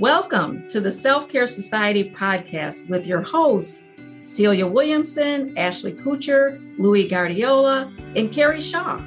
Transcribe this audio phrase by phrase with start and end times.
[0.00, 3.88] Welcome to the Self Care Society podcast with your hosts,
[4.26, 8.98] Celia Williamson, Ashley Kucher, Louis Guardiola, and Carrie Shaw,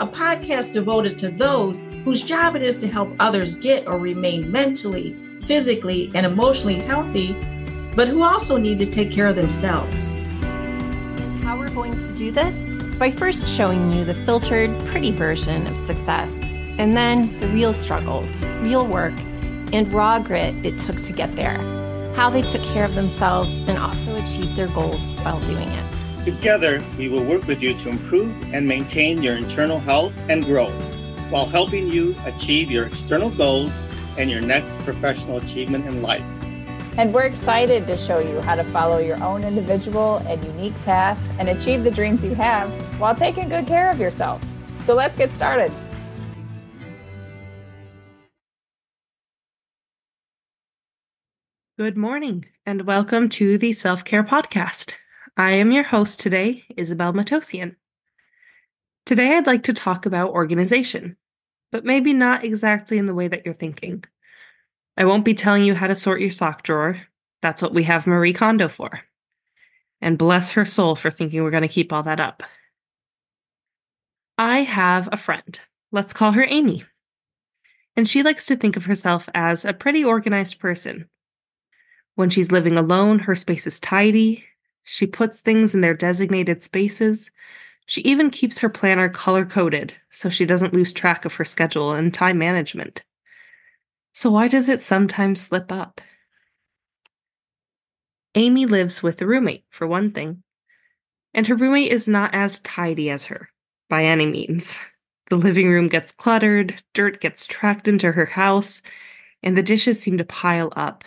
[0.00, 4.50] a podcast devoted to those whose job it is to help others get or remain
[4.50, 7.34] mentally, physically, and emotionally healthy,
[7.94, 10.18] but who also need to take care of themselves.
[11.44, 12.58] How we're going to do this?
[12.96, 16.32] By first showing you the filtered, pretty version of success,
[16.78, 19.14] and then the real struggles, real work,
[19.72, 21.58] and raw grit it took to get there,
[22.14, 26.24] how they took care of themselves and also achieved their goals while doing it.
[26.24, 30.72] Together, we will work with you to improve and maintain your internal health and growth
[31.30, 33.72] while helping you achieve your external goals
[34.18, 36.24] and your next professional achievement in life.
[36.98, 41.18] And we're excited to show you how to follow your own individual and unique path
[41.38, 44.44] and achieve the dreams you have while taking good care of yourself.
[44.84, 45.72] So let's get started.
[51.82, 54.94] Good morning and welcome to the Self Care Podcast.
[55.36, 57.74] I am your host today, Isabel Matosian.
[59.04, 61.16] Today, I'd like to talk about organization,
[61.72, 64.04] but maybe not exactly in the way that you're thinking.
[64.96, 67.00] I won't be telling you how to sort your sock drawer.
[67.40, 69.00] That's what we have Marie Kondo for.
[70.00, 72.44] And bless her soul for thinking we're going to keep all that up.
[74.38, 75.58] I have a friend.
[75.90, 76.84] Let's call her Amy.
[77.96, 81.08] And she likes to think of herself as a pretty organized person
[82.14, 84.44] when she's living alone, her space is tidy.
[84.82, 87.30] She puts things in their designated spaces.
[87.86, 91.92] She even keeps her planner color coded so she doesn't lose track of her schedule
[91.92, 93.04] and time management.
[94.12, 96.00] So, why does it sometimes slip up?
[98.34, 100.42] Amy lives with a roommate, for one thing,
[101.34, 103.48] and her roommate is not as tidy as her,
[103.88, 104.78] by any means.
[105.30, 108.82] The living room gets cluttered, dirt gets tracked into her house,
[109.42, 111.04] and the dishes seem to pile up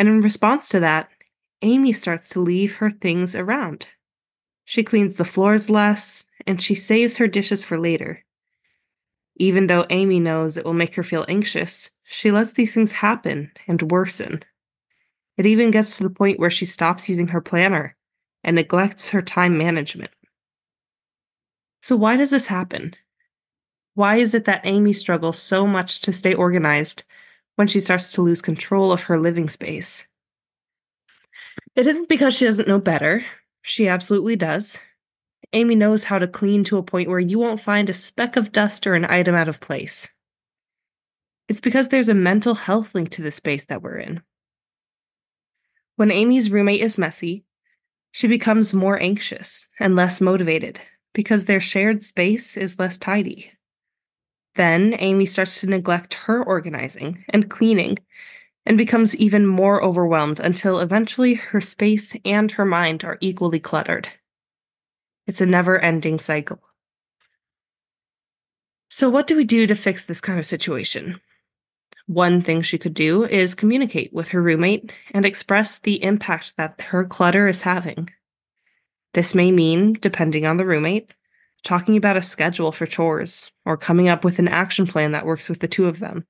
[0.00, 1.10] and in response to that,
[1.60, 3.86] Amy starts to leave her things around.
[4.64, 8.24] She cleans the floors less, and she saves her dishes for later.
[9.36, 13.52] Even though Amy knows it will make her feel anxious, she lets these things happen
[13.68, 14.42] and worsen.
[15.36, 17.94] It even gets to the point where she stops using her planner
[18.42, 20.12] and neglects her time management.
[21.82, 22.94] So, why does this happen?
[23.92, 27.04] Why is it that Amy struggles so much to stay organized
[27.60, 30.06] when she starts to lose control of her living space.
[31.76, 33.22] It isn't because she doesn't know better.
[33.60, 34.78] She absolutely does.
[35.52, 38.52] Amy knows how to clean to a point where you won't find a speck of
[38.52, 40.08] dust or an item out of place.
[41.50, 44.22] It's because there's a mental health link to the space that we're in.
[45.96, 47.44] When Amy's roommate is messy,
[48.10, 50.80] she becomes more anxious and less motivated
[51.12, 53.52] because their shared space is less tidy.
[54.56, 57.98] Then Amy starts to neglect her organizing and cleaning
[58.66, 64.08] and becomes even more overwhelmed until eventually her space and her mind are equally cluttered.
[65.26, 66.60] It's a never ending cycle.
[68.88, 71.20] So, what do we do to fix this kind of situation?
[72.06, 76.80] One thing she could do is communicate with her roommate and express the impact that
[76.80, 78.10] her clutter is having.
[79.14, 81.14] This may mean, depending on the roommate,
[81.62, 85.48] talking about a schedule for chores, or coming up with an action plan that works
[85.48, 86.26] with the two of them.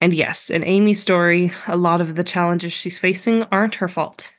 [0.00, 4.32] And yes, in Amy's story, a lot of the challenges she's facing aren't her fault.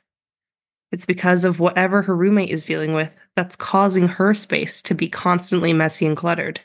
[0.92, 5.08] It's because of whatever her roommate is dealing with that's causing her space to be
[5.08, 6.60] constantly messy and cluttered.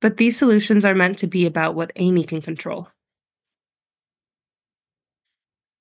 [0.00, 2.88] But these solutions are meant to be about what Amy can control.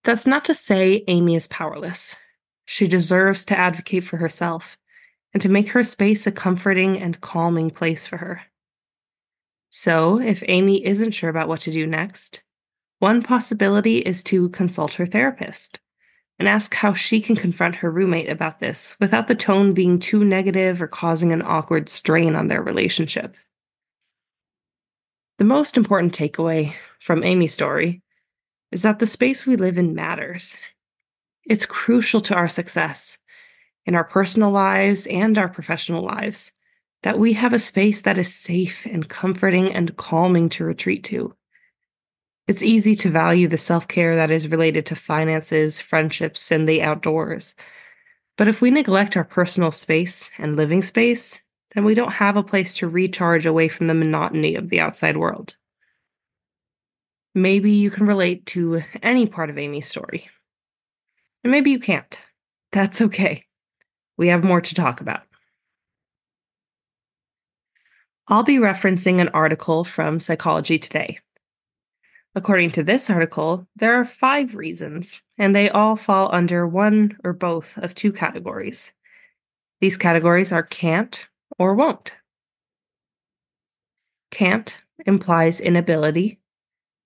[0.04, 2.16] That's not to say Amy is powerless.
[2.66, 4.78] She deserves to advocate for herself
[5.36, 8.42] and to make her space a comforting and calming place for her.
[9.70, 12.42] So, if Amy isn't sure about what to do next,
[13.00, 15.82] one possibility is to consult her therapist
[16.40, 20.24] and ask how she can confront her roommate about this without the tone being too
[20.24, 23.36] negative or causing an awkward strain on their relationship.
[25.38, 28.02] The most important takeaway from Amy's story
[28.72, 30.56] is that the space we live in matters.
[31.44, 33.18] It's crucial to our success
[33.86, 36.52] in our personal lives and our professional lives,
[37.04, 41.36] that we have a space that is safe and comforting and calming to retreat to.
[42.48, 46.82] It's easy to value the self care that is related to finances, friendships, and the
[46.82, 47.56] outdoors.
[48.38, 51.40] But if we neglect our personal space and living space,
[51.74, 55.18] then we don't have a place to recharge away from the monotony of the outside
[55.18, 55.56] world.
[57.34, 60.30] Maybe you can relate to any part of Amy's story.
[61.44, 62.20] And maybe you can't.
[62.72, 63.46] That's okay
[64.18, 65.22] we have more to talk about.
[68.28, 71.20] I'll be referencing an article from Psychology Today.
[72.34, 77.34] According to this article, there are five reasons, and they all fall under one or
[77.34, 78.92] both of two categories.
[79.80, 81.28] These categories are can't
[81.58, 82.14] or won't.
[84.32, 86.40] Can't implies inability,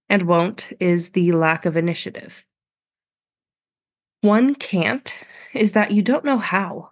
[0.08, 2.46] and won't is the lack of initiative.
[4.22, 5.14] One can't
[5.54, 6.92] is that you don't know how.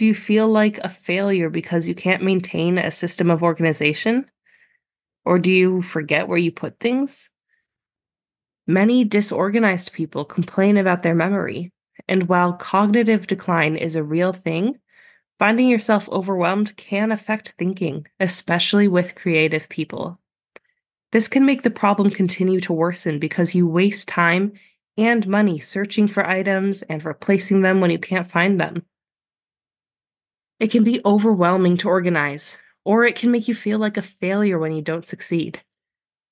[0.00, 4.30] Do you feel like a failure because you can't maintain a system of organization?
[5.26, 7.28] Or do you forget where you put things?
[8.66, 11.74] Many disorganized people complain about their memory,
[12.08, 14.78] and while cognitive decline is a real thing,
[15.38, 20.18] finding yourself overwhelmed can affect thinking, especially with creative people.
[21.12, 24.54] This can make the problem continue to worsen because you waste time
[24.96, 28.86] and money searching for items and replacing them when you can't find them.
[30.60, 34.58] It can be overwhelming to organize, or it can make you feel like a failure
[34.58, 35.62] when you don't succeed.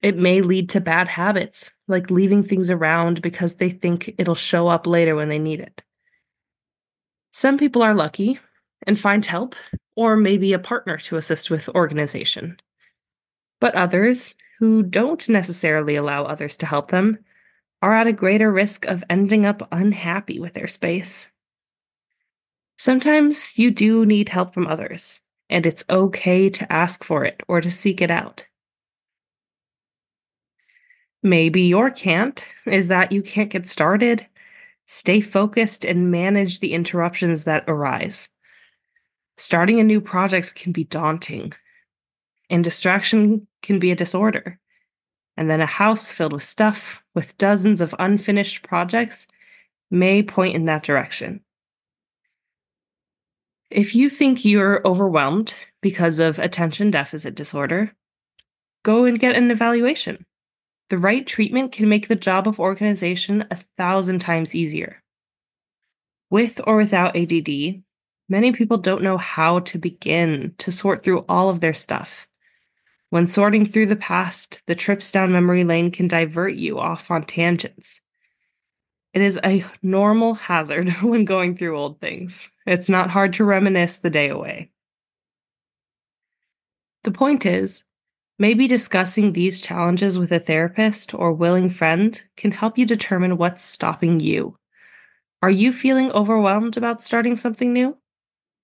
[0.03, 4.69] It may lead to bad habits, like leaving things around because they think it'll show
[4.69, 5.83] up later when they need it.
[7.33, 8.39] Some people are lucky
[8.87, 9.57] and find help,
[9.97, 12.59] or maybe a partner to assist with organization.
[13.61, 17.19] But others, who don't necessarily allow others to help them,
[17.81, 21.29] are at a greater risk of ending up unhappy with their space.
[22.79, 25.21] Sometimes you do need help from others,
[25.51, 28.47] and it's okay to ask for it or to seek it out.
[31.25, 34.25] Maybe your can't is that you can't get started,
[34.87, 38.29] stay focused, and manage the interruptions that arise.
[39.37, 41.53] Starting a new project can be daunting,
[42.49, 44.61] and distraction can be a disorder.
[45.37, 49.27] And then a house filled with stuff, with dozens of unfinished projects,
[49.91, 51.41] may point in that direction.
[53.71, 57.93] If you think you're overwhelmed because of attention deficit disorder,
[58.83, 60.25] go and get an evaluation.
[60.89, 65.03] The right treatment can make the job of organization a thousand times easier.
[66.31, 67.83] With or without ADD,
[68.29, 72.27] many people don't know how to begin to sort through all of their stuff.
[73.11, 77.25] When sorting through the past, the trips down memory lane can divert you off on
[77.25, 78.01] tangents.
[79.19, 82.49] It is a normal hazard when going through old things.
[82.67, 84.71] It's not hard to reminisce the day away.
[87.03, 87.83] The point is,
[88.41, 93.65] Maybe discussing these challenges with a therapist or willing friend can help you determine what's
[93.65, 94.57] stopping you.
[95.43, 97.97] Are you feeling overwhelmed about starting something new?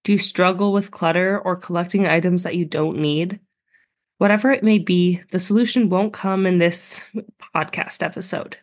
[0.04, 3.40] Do you struggle with clutter or collecting items that you don't need?
[4.18, 7.02] Whatever it may be, the solution won't come in this
[7.56, 8.56] podcast episode.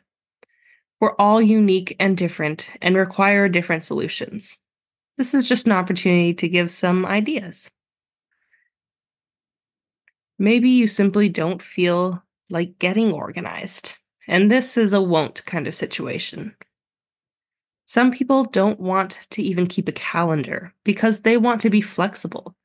[1.02, 4.62] We're all unique and different and require different solutions.
[5.18, 7.72] This is just an opportunity to give some ideas.
[10.38, 15.74] Maybe you simply don't feel like getting organized, and this is a won't kind of
[15.74, 16.56] situation.
[17.86, 22.56] Some people don't want to even keep a calendar because they want to be flexible,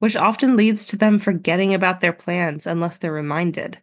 [0.00, 3.78] which often leads to them forgetting about their plans unless they're reminded.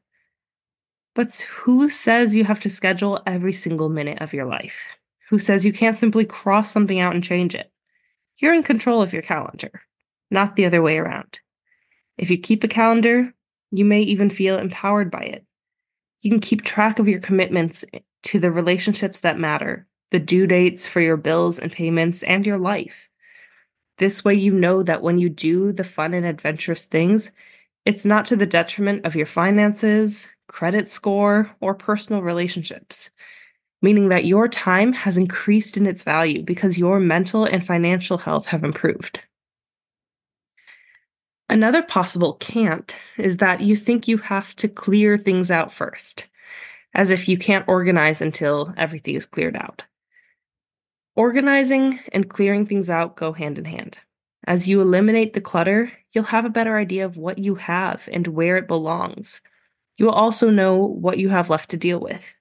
[1.15, 4.98] But who says you have to schedule every single minute of your life?
[5.30, 7.71] Who says you can't simply cross something out and change it?
[8.38, 9.81] You're in control of your calendar,
[10.31, 11.39] not the other way around.
[12.18, 13.33] If you keep a calendar,
[13.71, 15.45] you may even feel empowered by it.
[16.21, 20.48] You can keep track of your commitments eh, to the relationships that matter, the due
[20.48, 23.10] dates for your bills and payments, and your life.
[23.98, 27.29] This way, you know that when you do the fun and adventurous things,
[27.86, 33.10] it's not to the detriment of your finances, credit score, or personal relationships,
[33.81, 38.45] meaning that your time has increased in its value because your mental and financial health
[38.45, 39.19] have improved.
[41.50, 46.27] Another possible can't is that you think you have to clear things out first,
[46.93, 49.83] as if you can't organize until everything is cleared out.
[51.15, 53.98] Organizing and clearing things out go hand in hand.
[54.45, 58.27] As you eliminate the clutter, you'll have a better idea of what you have and
[58.27, 59.41] where it belongs.
[59.95, 62.35] You will also know what you have left to deal with.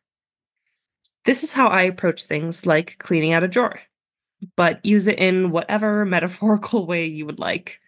[1.25, 3.80] This is how I approach things like cleaning out a drawer,
[4.56, 7.78] but use it in whatever metaphorical way you would like.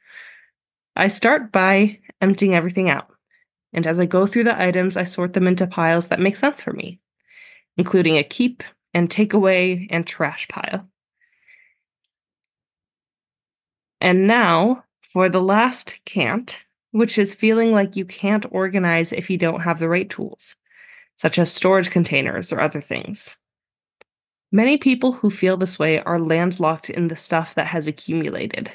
[0.97, 3.09] I start by emptying everything out.
[3.73, 6.63] And as I go through the items, I sort them into piles that make sense
[6.63, 7.01] for me,
[7.77, 10.89] including a keep and takeaway and trash pile.
[14.01, 16.64] And now for the last can't,
[16.95, 20.55] which is feeling like you can't organize if you don't have the right tools,
[21.17, 23.37] such as storage containers or other things.
[24.53, 28.71] Many people who feel this way are landlocked in the stuff that has accumulated,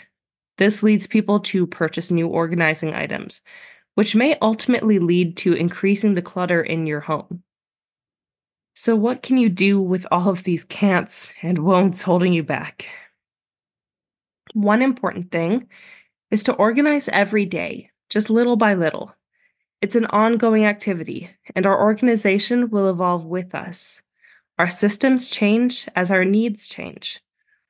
[0.58, 3.40] this leads people to purchase new organizing items,
[3.96, 7.44] which may ultimately lead to increasing the clutter in your home.
[8.76, 12.90] So, what can you do with all of these can'ts and won'ts holding you back?
[14.54, 15.70] One important thing
[16.32, 19.16] is to organize every day, just little by little.
[19.82, 24.04] It's an ongoing activity, and our organization will evolve with us.
[24.58, 27.22] Our systems change as our needs change.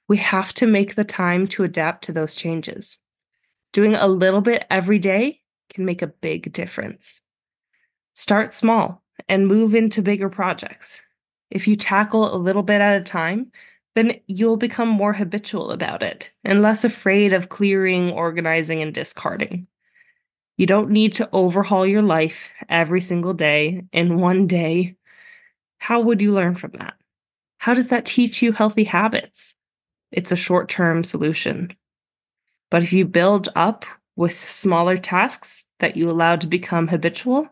[0.07, 2.97] We have to make the time to adapt to those changes.
[3.73, 5.41] Doing a little bit every day
[5.71, 7.21] can make a big difference.
[8.15, 11.01] Start small and move into bigger projects.
[11.51, 13.51] If you tackle a little bit at a time,
[13.95, 19.67] then you'll become more habitual about it and less afraid of clearing, organizing, and discarding.
[20.59, 24.97] You don't need to overhaul your life every single day in one day.
[25.77, 26.95] How would you learn from that?
[27.59, 29.55] How does that teach you healthy habits?
[30.11, 31.71] It's a short term solution.
[32.69, 33.85] But if you build up
[34.17, 37.47] with smaller tasks that you allow to become habitual,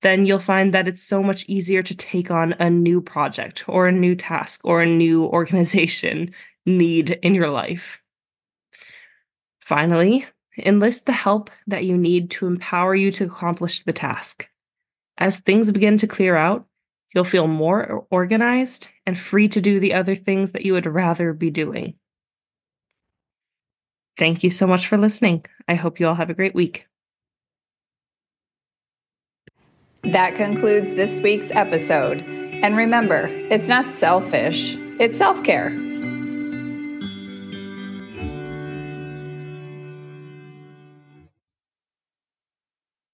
[0.00, 3.88] then you'll find that it's so much easier to take on a new project or
[3.88, 6.32] a new task or a new organization
[6.64, 8.00] need in your life.
[9.60, 10.24] Finally,
[10.58, 14.48] Enlist the help that you need to empower you to accomplish the task.
[15.18, 16.66] As things begin to clear out,
[17.14, 21.32] you'll feel more organized and free to do the other things that you would rather
[21.32, 21.94] be doing.
[24.18, 25.44] Thank you so much for listening.
[25.68, 26.86] I hope you all have a great week.
[30.04, 32.22] That concludes this week's episode.
[32.22, 35.70] And remember, it's not selfish, it's self care.